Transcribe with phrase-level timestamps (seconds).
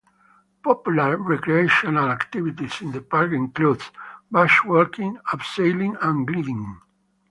[0.63, 3.83] Popular recreational activities in the park include
[4.33, 6.79] bushwalking, abseiling and gliding.